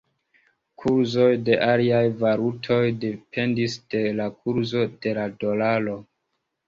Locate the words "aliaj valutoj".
1.65-2.81